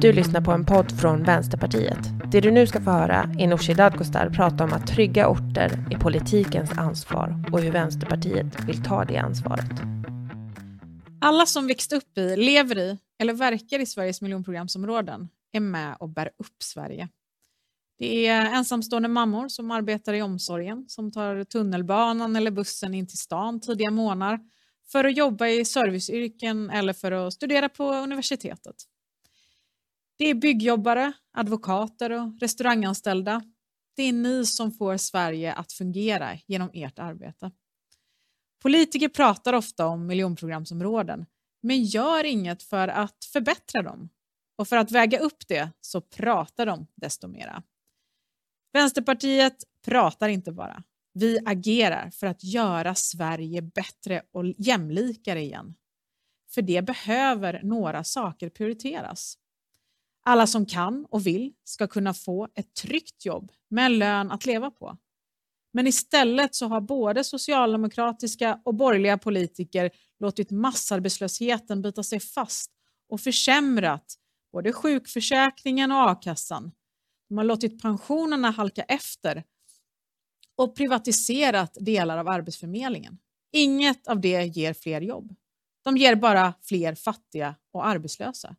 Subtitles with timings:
[0.00, 1.98] Du lyssnar på en podd från Vänsterpartiet.
[2.32, 5.98] Det du nu ska få höra är Nooshi Dadgostar prata om att trygga orter är
[5.98, 9.70] politikens ansvar och hur Vänsterpartiet vill ta det ansvaret.
[11.20, 16.08] Alla som växt upp i, lever i eller verkar i Sveriges miljonprogramsområden är med och
[16.08, 17.08] bär upp Sverige.
[17.98, 23.18] Det är ensamstående mammor som arbetar i omsorgen, som tar tunnelbanan eller bussen in till
[23.18, 24.40] stan tidiga månader
[24.92, 28.76] för att jobba i serviceyrken eller för att studera på universitetet.
[30.18, 33.42] Det är byggjobbare, advokater och restauranganställda.
[33.96, 37.50] Det är ni som får Sverige att fungera genom ert arbete.
[38.62, 41.26] Politiker pratar ofta om miljonprogramsområden,
[41.62, 44.08] men gör inget för att förbättra dem.
[44.58, 47.62] Och för att väga upp det så pratar de desto mera.
[48.72, 50.82] Vänsterpartiet pratar inte bara.
[51.12, 55.74] Vi agerar för att göra Sverige bättre och jämlikare igen.
[56.50, 59.38] För det behöver några saker prioriteras.
[60.28, 64.46] Alla som kan och vill ska kunna få ett tryggt jobb med en lön att
[64.46, 64.96] leva på.
[65.72, 72.70] Men istället så har både socialdemokratiska och borgerliga politiker låtit massarbetslösheten bita sig fast
[73.08, 74.14] och försämrat
[74.52, 76.72] både sjukförsäkringen och a-kassan.
[77.28, 79.44] De har låtit pensionerna halka efter
[80.56, 83.18] och privatiserat delar av Arbetsförmedlingen.
[83.52, 85.34] Inget av det ger fler jobb.
[85.84, 88.56] De ger bara fler fattiga och arbetslösa.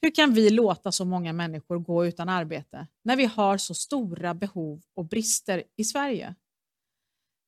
[0.00, 4.34] Hur kan vi låta så många människor gå utan arbete när vi har så stora
[4.34, 6.34] behov och brister i Sverige?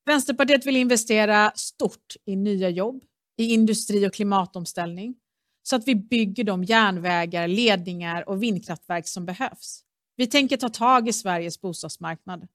[0.05, 3.03] Vänsterpartiet vill investera stort i nya jobb,
[3.37, 5.15] i industri och klimatomställning
[5.63, 9.83] så att vi bygger de järnvägar, ledningar och vindkraftverk som behövs.
[10.15, 12.47] Vi tänker ta tag i Sveriges bostadsmarknad.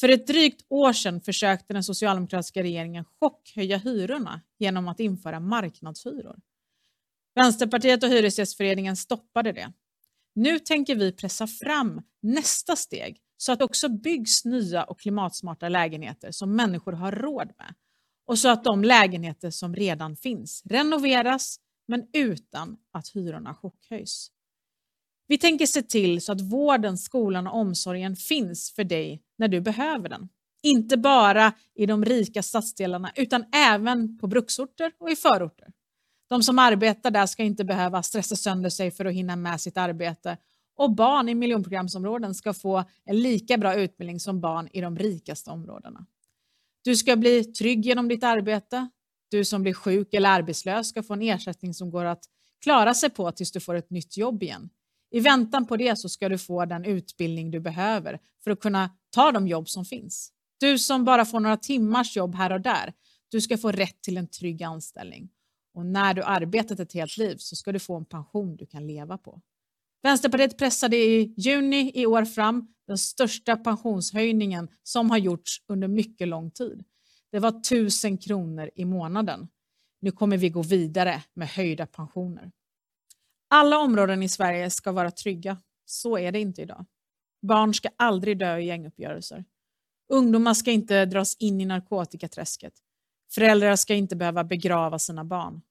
[0.00, 6.36] För ett drygt år sedan försökte den socialdemokratiska regeringen chockhöja hyrorna genom att införa marknadshyror.
[7.34, 9.72] Vänsterpartiet och Hyresgästföreningen stoppade det.
[10.34, 15.68] Nu tänker vi pressa fram nästa steg så att det också byggs nya och klimatsmarta
[15.68, 17.74] lägenheter som människor har råd med
[18.26, 21.56] och så att de lägenheter som redan finns renoveras
[21.88, 24.30] men utan att hyrorna chockhöjs.
[25.26, 29.60] Vi tänker se till så att vården, skolan och omsorgen finns för dig när du
[29.60, 30.28] behöver den.
[30.62, 35.68] Inte bara i de rika stadsdelarna utan även på bruksorter och i förorter.
[36.32, 39.76] De som arbetar där ska inte behöva stressa sönder sig för att hinna med sitt
[39.76, 40.36] arbete
[40.76, 45.50] och barn i miljonprogramsområden ska få en lika bra utbildning som barn i de rikaste
[45.50, 46.06] områdena.
[46.84, 48.88] Du ska bli trygg genom ditt arbete.
[49.30, 52.24] Du som blir sjuk eller arbetslös ska få en ersättning som går att
[52.62, 54.70] klara sig på tills du får ett nytt jobb igen.
[55.10, 58.90] I väntan på det så ska du få den utbildning du behöver för att kunna
[59.10, 60.32] ta de jobb som finns.
[60.60, 62.92] Du som bara får några timmars jobb här och där,
[63.28, 65.28] du ska få rätt till en trygg anställning.
[65.74, 68.86] Och när du arbetat ett helt liv så ska du få en pension du kan
[68.86, 69.40] leva på.
[70.02, 76.28] Vänsterpartiet pressade i juni i år fram den största pensionshöjningen som har gjorts under mycket
[76.28, 76.84] lång tid.
[77.32, 79.48] Det var 1000 kronor i månaden.
[80.00, 82.52] Nu kommer vi gå vidare med höjda pensioner.
[83.48, 85.56] Alla områden i Sverige ska vara trygga.
[85.84, 86.86] Så är det inte idag.
[87.42, 89.44] Barn ska aldrig dö i gänguppgörelser.
[90.08, 92.72] Ungdomar ska inte dras in i narkotikaträsket.
[93.34, 95.62] Föräldrar ska inte behöva begrava sina barn.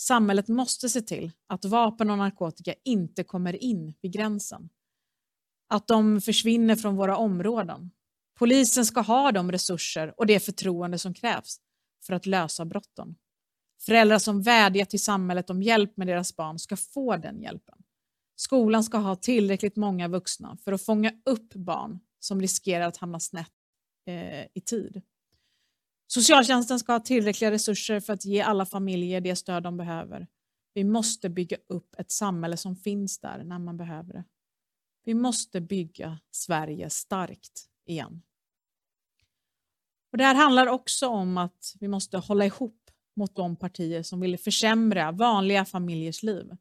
[0.00, 4.68] Samhället måste se till att vapen och narkotika inte kommer in vid gränsen.
[5.68, 7.90] Att de försvinner från våra områden.
[8.38, 11.60] Polisen ska ha de resurser och det förtroende som krävs
[12.06, 13.16] för att lösa brotten.
[13.80, 17.78] Föräldrar som vädjar till samhället om hjälp med deras barn ska få den hjälpen.
[18.36, 23.20] Skolan ska ha tillräckligt många vuxna för att fånga upp barn som riskerar att hamna
[23.20, 23.52] snett
[24.06, 25.02] eh, i tid.
[26.10, 30.26] Socialtjänsten ska ha tillräckliga resurser för att ge alla familjer det stöd de behöver.
[30.74, 34.24] Vi måste bygga upp ett samhälle som finns där när man behöver det.
[35.04, 38.22] Vi måste bygga Sverige starkt igen.
[40.12, 44.20] Och Det här handlar också om att vi måste hålla ihop mot de partier som
[44.20, 46.56] vill försämra vanliga familjers liv.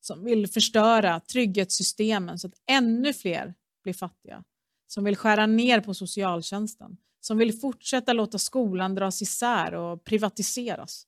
[0.00, 4.44] Som vill förstöra trygghetssystemen så att ännu fler blir fattiga.
[4.86, 11.06] Som vill skära ner på socialtjänsten som vill fortsätta låta skolan dras isär och privatiseras.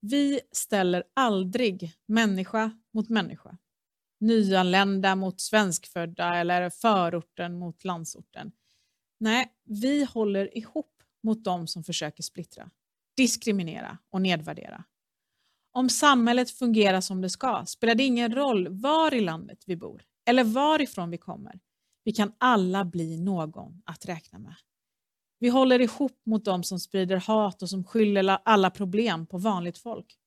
[0.00, 3.58] Vi ställer aldrig människa mot människa.
[4.20, 8.52] Nyanlända mot svenskfödda eller förorten mot landsorten.
[9.20, 12.70] Nej, vi håller ihop mot de som försöker splittra,
[13.16, 14.84] diskriminera och nedvärdera.
[15.72, 20.02] Om samhället fungerar som det ska spelar det ingen roll var i landet vi bor
[20.26, 21.60] eller varifrån vi kommer.
[22.04, 24.54] Vi kan alla bli någon att räkna med.
[25.38, 29.78] Vi håller ihop mot dem som sprider hat och som skyller alla problem på vanligt
[29.78, 30.18] folk.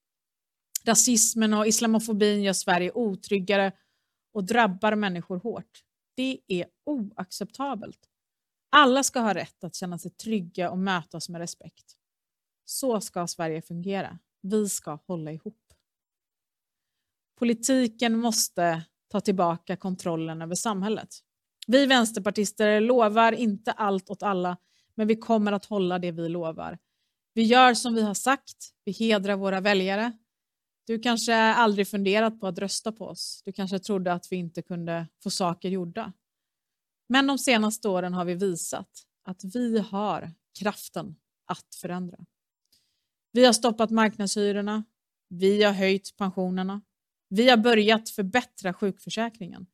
[0.85, 3.71] Rasismen och islamofobin gör Sverige otryggare
[4.33, 5.83] och drabbar människor hårt.
[6.15, 7.99] Det är oacceptabelt.
[8.69, 11.97] Alla ska ha rätt att känna sig trygga och mötas med respekt.
[12.65, 14.19] Så ska Sverige fungera.
[14.41, 15.73] Vi ska hålla ihop.
[17.39, 21.09] Politiken måste ta tillbaka kontrollen över samhället.
[21.68, 24.57] Vi vänsterpartister lovar inte allt åt alla,
[24.95, 26.80] men vi kommer att hålla det vi lovar.
[27.33, 30.12] Vi gör som vi har sagt, vi hedrar våra väljare.
[30.86, 33.42] Du kanske aldrig funderat på att rösta på oss.
[33.45, 36.13] Du kanske trodde att vi inte kunde få saker gjorda.
[37.10, 38.89] Men de senaste åren har vi visat
[39.24, 42.18] att vi har kraften att förändra.
[43.31, 44.83] Vi har stoppat marknadshyrorna.
[45.30, 46.81] Vi har höjt pensionerna.
[47.30, 49.68] Vi har börjat förbättra sjukförsäkringen.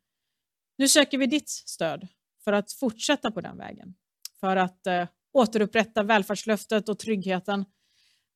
[0.79, 2.07] Nu söker vi ditt stöd
[2.43, 3.93] för att fortsätta på den vägen.
[4.39, 7.65] För att eh, återupprätta välfärdslöftet och tryggheten.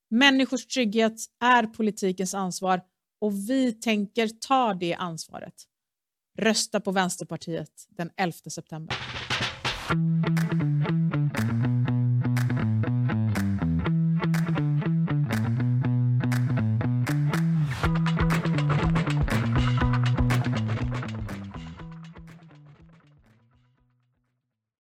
[0.10, 1.14] Människors trygghet
[1.44, 2.82] är politikens ansvar
[3.22, 5.54] och vi tänker ta det ansvaret.
[6.38, 8.98] Rösta på Vänsterpartiet den 11 september.